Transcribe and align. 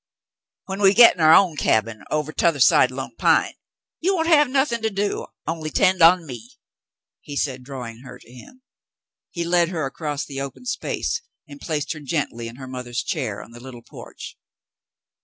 "When 0.65 0.81
we 0.81 0.95
git 0.95 1.13
in 1.13 1.21
our 1.21 1.35
own 1.35 1.55
cabin 1.57 2.03
ovah 2.09 2.33
t'othah 2.33 2.59
side 2.63 2.89
Lone 2.89 3.15
Pine, 3.19 3.53
you 3.99 4.15
won't 4.15 4.29
have 4.29 4.49
nothin' 4.49 4.81
to 4.81 4.89
do 4.89 5.27
only 5.45 5.69
tend 5.69 6.01
on 6.01 6.25
me," 6.25 6.53
he 7.19 7.35
said, 7.37 7.61
drawing 7.63 7.99
her 7.99 8.17
to 8.17 8.31
him. 8.33 8.63
He 9.29 9.43
led 9.43 9.69
her 9.69 9.85
across 9.85 10.25
the 10.25 10.41
open 10.41 10.65
space 10.65 11.21
and 11.47 11.61
placed 11.61 11.93
her 11.93 11.99
gently 11.99 12.47
in 12.47 12.55
her 12.55 12.67
mother's 12.67 13.03
chair 13.03 13.43
on 13.43 13.51
the 13.51 13.59
little 13.59 13.83
porch. 13.83 14.39